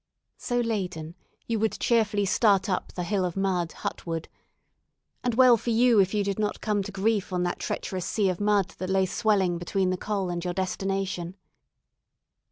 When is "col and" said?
9.97-10.43